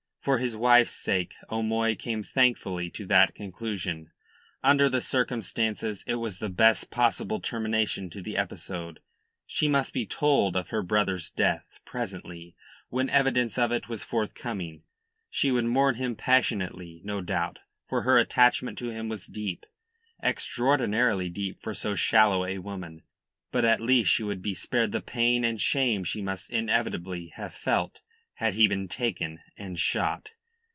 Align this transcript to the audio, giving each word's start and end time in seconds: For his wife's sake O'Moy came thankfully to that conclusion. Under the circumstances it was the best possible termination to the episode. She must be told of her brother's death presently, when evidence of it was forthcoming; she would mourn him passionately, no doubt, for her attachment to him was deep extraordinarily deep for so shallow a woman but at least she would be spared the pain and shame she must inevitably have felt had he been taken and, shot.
For 0.23 0.37
his 0.37 0.55
wife's 0.55 0.91
sake 0.91 1.33
O'Moy 1.49 1.95
came 1.95 2.21
thankfully 2.21 2.91
to 2.91 3.07
that 3.07 3.33
conclusion. 3.33 4.11
Under 4.61 4.87
the 4.87 5.01
circumstances 5.01 6.03
it 6.05 6.17
was 6.17 6.37
the 6.37 6.47
best 6.47 6.91
possible 6.91 7.39
termination 7.39 8.07
to 8.11 8.21
the 8.21 8.37
episode. 8.37 8.99
She 9.47 9.67
must 9.67 9.93
be 9.93 10.05
told 10.05 10.55
of 10.55 10.67
her 10.67 10.83
brother's 10.83 11.31
death 11.31 11.65
presently, 11.85 12.55
when 12.89 13.09
evidence 13.09 13.57
of 13.57 13.71
it 13.71 13.89
was 13.89 14.03
forthcoming; 14.03 14.83
she 15.27 15.49
would 15.49 15.65
mourn 15.65 15.95
him 15.95 16.15
passionately, 16.15 17.01
no 17.03 17.21
doubt, 17.21 17.57
for 17.89 18.03
her 18.03 18.19
attachment 18.19 18.77
to 18.77 18.91
him 18.91 19.09
was 19.09 19.25
deep 19.25 19.65
extraordinarily 20.21 21.29
deep 21.29 21.63
for 21.63 21.73
so 21.73 21.95
shallow 21.95 22.45
a 22.45 22.59
woman 22.59 23.01
but 23.51 23.65
at 23.65 23.81
least 23.81 24.11
she 24.11 24.21
would 24.21 24.43
be 24.43 24.53
spared 24.53 24.91
the 24.91 25.01
pain 25.01 25.43
and 25.43 25.59
shame 25.59 26.03
she 26.03 26.21
must 26.21 26.51
inevitably 26.51 27.29
have 27.37 27.55
felt 27.55 28.01
had 28.35 28.55
he 28.55 28.67
been 28.67 28.87
taken 28.87 29.37
and, 29.55 29.79
shot. 29.79 30.31